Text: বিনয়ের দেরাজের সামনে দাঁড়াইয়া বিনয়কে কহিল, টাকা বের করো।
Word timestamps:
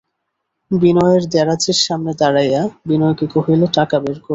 বিনয়ের 0.71 1.23
দেরাজের 1.33 1.77
সামনে 1.85 2.11
দাঁড়াইয়া 2.19 2.61
বিনয়কে 2.87 3.25
কহিল, 3.33 3.61
টাকা 3.77 3.95
বের 3.99 4.17
করো। 4.17 4.29